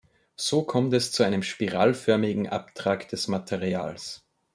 [0.35, 4.23] So kommt es zu einem spiralförmigen Abtrag des Materials.